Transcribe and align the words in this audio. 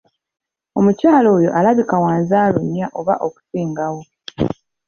Omukyala 0.77 1.27
oyo 1.37 1.49
alabika 1.59 1.95
wa 2.03 2.13
nzaalo 2.21 2.59
nnya 2.65 2.87
oba 2.99 3.13
okusingawo. 3.27 4.01